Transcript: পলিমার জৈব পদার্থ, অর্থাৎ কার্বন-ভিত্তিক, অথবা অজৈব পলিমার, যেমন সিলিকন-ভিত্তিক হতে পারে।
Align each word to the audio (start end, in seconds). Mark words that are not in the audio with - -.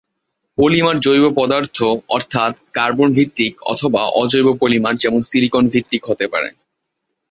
পলিমার 0.57 0.99
জৈব 0.99 1.25
পদার্থ, 1.35 1.77
অর্থাৎ 2.09 2.53
কার্বন-ভিত্তিক, 2.73 3.53
অথবা 3.63 4.01
অজৈব 4.15 4.47
পলিমার, 4.59 4.95
যেমন 4.95 5.21
সিলিকন-ভিত্তিক 5.21 6.01
হতে 6.05 6.25
পারে। 6.27 6.49